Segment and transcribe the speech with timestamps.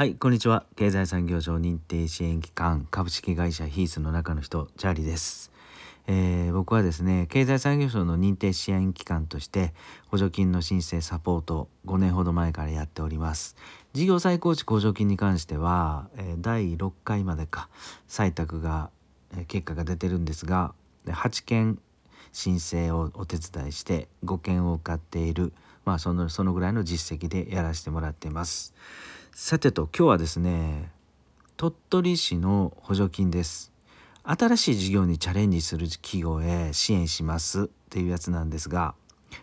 [0.00, 0.64] はい、こんにちは。
[0.76, 5.52] 経済産業省認定支援機関株式会社ヒースの中の人、チャーリーです。
[6.06, 9.74] えー僕はですね、経済産業省の認定支援機関として
[10.08, 13.56] 補助金の申請サポートを5年ほど前からやっております。
[13.92, 17.68] 事業再構築補助金に関しては、え第6回までか
[18.08, 18.88] 採択が、
[19.36, 20.72] え結果が出てるんですが、
[21.08, 21.78] 8件
[22.32, 25.52] 申請をお手伝いして5件を受かっている、
[25.84, 28.72] まあ、そのそのぐらいの実績でやらせてもらっています。
[29.32, 30.90] さてと今日はですね
[31.56, 33.72] 鳥取市の補助金です。
[34.24, 38.94] 新しい事業にチャレンジする企業へ支援しますっていうやつなんですが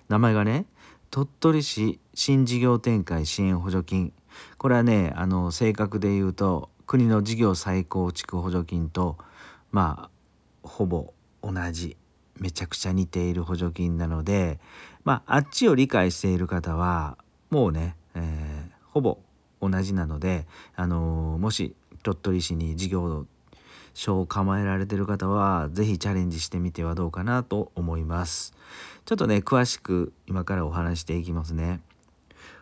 [0.07, 0.65] 名前がね
[1.09, 4.13] 鳥取市新事業展開支援補助金。
[4.57, 9.17] これはねあの正確で言うと国の事業再構築補助金と
[9.71, 10.09] ま
[10.63, 11.95] あほぼ同じ
[12.39, 14.59] めちゃくちゃ似ている補助金なので
[15.05, 17.17] まああっちを理解している方は
[17.49, 19.19] もうね、えーほぼ
[19.61, 23.25] 同じなので、あのもし鳥取市に事業
[23.93, 28.53] 所を構えられてる方は是非チャレンジしてみてはどうかなと思います。
[29.05, 31.81] ちょっとね詳しく今からお話していきますね。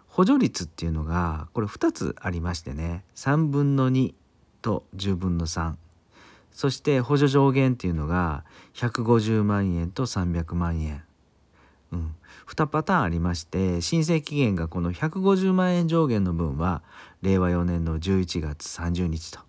[0.07, 4.13] 補助率っていうのがこれ2つありましてね3分の2
[4.61, 5.75] と10分の3
[6.53, 11.03] そして補助上限っていうのが150万円と300万円。
[11.91, 12.15] うん、
[12.47, 16.83] 2パターンありまして申請期限がこの150万円上限の分は
[17.21, 19.39] 令和4年の11月30日と。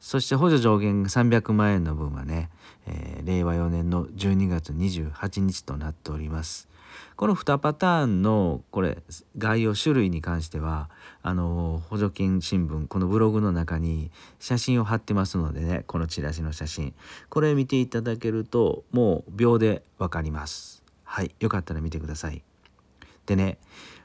[0.00, 2.50] そして補助上限が300万円の分はね、
[2.86, 6.68] えー令和4年の12月28日となっております。
[7.16, 8.98] この2パターンのこれ
[9.38, 10.90] 概要種類に関しては
[11.22, 16.94] あの補助金新聞このブログの中に写真を貼ってますのでねこのチラシの写真。
[17.30, 20.83] これ見ていただけるともう秒でわかります。
[21.14, 22.42] はいよかったら見てください。
[23.26, 23.58] でね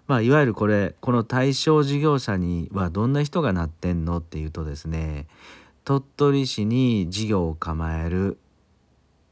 [0.05, 5.25] まあいわゆるこれこの対象事業者にはどんな人がなってんのっていうとですね
[5.85, 8.37] 鳥取市に事業を構える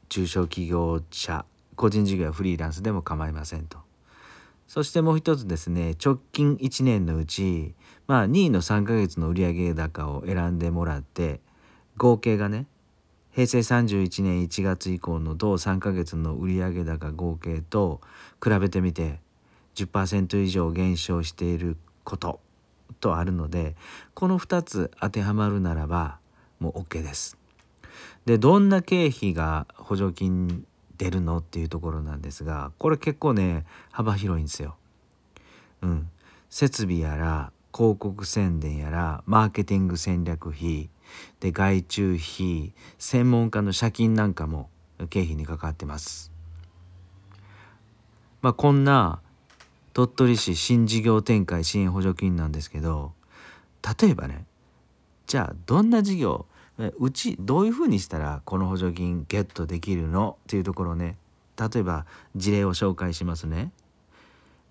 [0.08, 1.44] 中小企業者
[1.76, 3.78] 個人事業やフリーランスでも構いませんと。
[4.66, 7.76] そしてもう一つですね直近1年のうち
[8.08, 11.38] まあ2位の3ヶ月の売上高を選んでもらって
[11.96, 12.66] 合計がね
[13.38, 18.00] 平成31年1月以降の同3ヶ月の売上高合計と
[18.42, 19.20] 比べてみて
[19.76, 22.40] 10%以上減少していること
[22.98, 23.76] とあるので
[24.14, 26.18] この2つ当てはまるならば
[26.58, 27.38] もう OK です。
[28.26, 30.64] でどんな経費が補助金
[30.96, 34.74] 出るのっていうところなんですがこれ結構ね幅広いんですよ。
[35.82, 36.10] うん、
[36.50, 40.90] 設備やら広告宣伝やらマーケティング戦略費
[41.40, 44.70] で外注費専門家の借金なんかも
[45.10, 46.32] 経費にかかってます。
[48.40, 49.20] まあ、こんな
[49.94, 53.12] 鳥取市新事業展開支援補助金なんですけど
[54.00, 54.44] 例えばね
[55.26, 56.46] じゃあどんな事業
[56.98, 60.38] うちどういうふうにしたらこの補助金ゲットできるの？
[60.44, 61.16] っていうところね
[61.58, 63.72] 例えば事例を紹介しますね。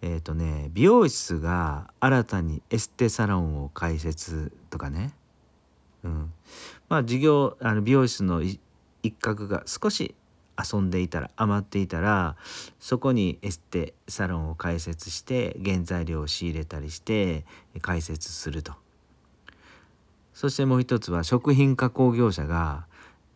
[0.02, 5.12] えっ、とね美容室が新たにエステサロンを開設とかね、
[6.04, 6.34] うん、
[6.90, 8.60] まあ事業あの美容室の一
[9.20, 10.16] 角が少し
[10.58, 12.36] 遊んでいたら余っていたら
[12.80, 17.46] そこにエステサロンを開設して原材料を仕入れたりして
[17.82, 18.74] 開設すると。
[20.34, 22.86] そしてもう一つは食品加工業者が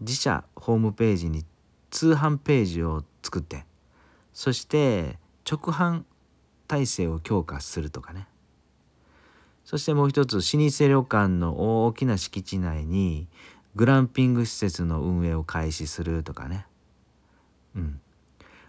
[0.02, 1.46] 自社ホームページに
[1.90, 3.66] 通販ページを作って
[4.34, 5.18] そして
[5.50, 6.04] 直販
[6.68, 8.28] 体制を強化するとかね
[9.72, 13.30] そしてもう一つ老舗旅館の大きな敷地内に
[13.74, 16.66] グランピング施設の運営を開始するとかね、
[17.74, 18.02] うん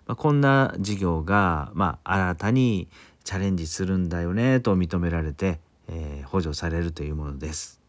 [0.07, 2.89] まあ、こんな事業が、まあ、新たに
[3.25, 5.59] チャレンジするんだよねと認められて、
[5.89, 7.81] えー補助されるというものです。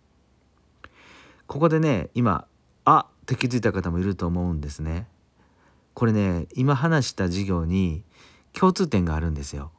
[1.45, 2.47] ここでね今
[2.84, 5.06] あって気づいた方もいると思うんですね。
[5.94, 8.03] これね今話した事業に
[8.53, 9.72] 共通点があるんですよ。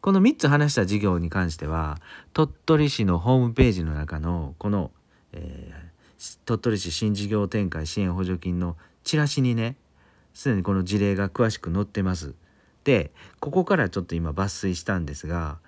[0.00, 1.98] この3つ話した事業に関しては
[2.32, 4.90] 鳥取市のホームページの中のこの、
[5.32, 5.86] えー
[6.46, 9.76] 鳥取市新事業展開支援補助金のチラシにね
[10.32, 12.34] すでにこの事例が詳しく載ってます。
[12.84, 15.58] でここからちょっと今抜粋したんですが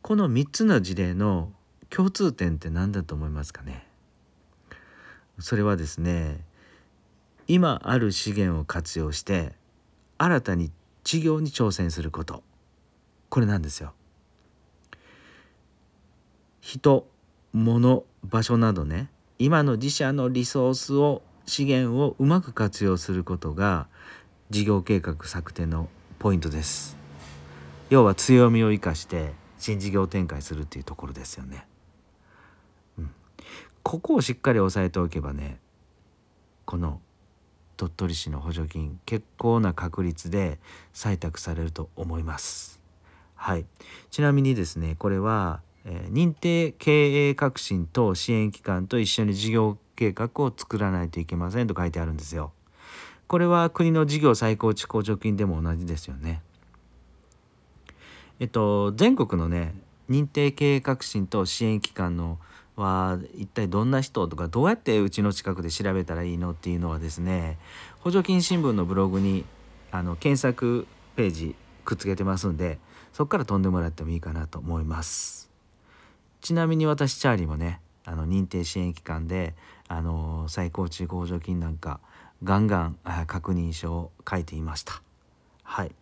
[0.00, 1.52] この3つの事例の
[1.88, 3.86] 共通点って何だと思いますかね？
[5.38, 6.44] それはですね
[7.46, 9.52] 今ある資源を活用して
[10.18, 10.72] 新たに
[11.04, 12.42] 事業に挑戦すること
[13.32, 13.94] これなんですよ。
[16.60, 17.06] 人
[17.54, 19.08] 物場所などね
[19.38, 23.88] 今の自社のリソースを資源をうまく活用することが
[24.50, 25.88] 事業計画策定の
[26.18, 26.98] ポイントです。
[27.88, 31.66] 要は強みを生かして新事業展開するっていうところですよね。
[32.98, 33.10] うん
[33.82, 35.58] ここをしっかり押さえておけばね
[36.66, 37.00] この
[37.78, 40.58] 鳥取市の補助金結構な確率で
[40.92, 42.81] 採択されると思います。
[43.42, 43.66] はい、
[44.12, 52.52] ちなみにですねこれは、えー、認定経営革新と支援機関と一緒に事業計画を作らないといけませんと書いてあるんですよ。
[53.26, 56.40] これは国の事業再構築補助金でも同じですよね。
[58.38, 59.74] えっと全国のね
[60.08, 62.38] 認定経営革新と支援機関の
[62.76, 67.58] は一体どんな人とかどうやってうちの近くで調べたらいいのっていうのはですね
[68.02, 69.44] 補助金新聞のブログに
[69.90, 70.86] あの検索
[71.16, 72.78] ページくっつけてますんで
[73.12, 75.50] そこから飛んでもらってもいいかなと思います。
[76.40, 79.54] ちなみに私チャーリーもねあの認定支援機関で
[79.88, 82.00] あの最高値補助金なんか
[82.42, 85.02] ガンガン確認書を書いていました。
[85.62, 85.92] はい。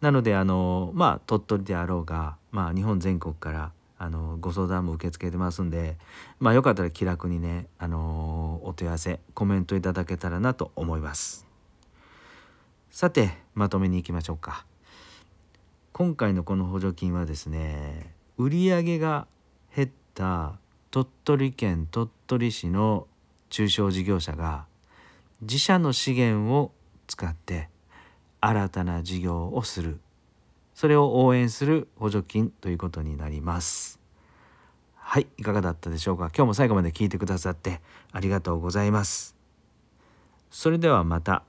[0.00, 5.96] なのであのまあ鳥取であろうが、まあ、日本全国からあのご相談も受け付けてますんで
[6.40, 11.46] まあよかったら気楽にねあのお問い合わせコメントいただけたらなと思います。
[12.90, 14.66] さてまとめにいきましょうか。
[15.92, 19.26] 今回のこの補助金はですね売上が
[19.76, 20.54] 減った
[20.90, 23.06] 鳥取県鳥取市の
[23.50, 24.64] 中小事業者が
[25.42, 26.72] 自社の資源を
[27.06, 27.68] 使って
[28.40, 30.00] 新たな事業をする。
[30.74, 34.00] それを応援する補助金ということになります。
[34.94, 36.30] はいいかがだったでしょうか？
[36.34, 39.36] 今日も最後まで聞いてくださってありがとうございます。
[40.50, 41.44] それではまた。